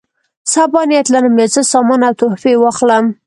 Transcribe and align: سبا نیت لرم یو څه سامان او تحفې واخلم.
سبا 0.51 0.81
نیت 0.89 1.07
لرم 1.13 1.33
یو 1.41 1.51
څه 1.53 1.61
سامان 1.71 2.01
او 2.07 2.13
تحفې 2.19 2.53
واخلم. 2.59 3.05